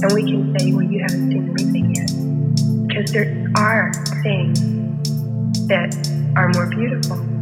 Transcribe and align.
And 0.00 0.12
we 0.12 0.22
can 0.22 0.58
say, 0.58 0.72
well, 0.72 0.84
you 0.84 1.00
haven't 1.00 1.30
seen 1.30 1.48
anything 1.58 1.94
yet. 1.94 2.10
Because 2.86 3.12
there 3.12 3.50
are 3.56 3.92
things 4.22 4.60
that 5.66 5.94
are 6.36 6.48
more 6.54 6.66
beautiful. 6.66 7.37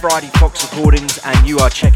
Friday 0.00 0.28
Fox 0.38 0.64
Recordings, 0.72 1.18
and 1.24 1.46
you 1.46 1.58
are 1.58 1.68
checking 1.68 1.89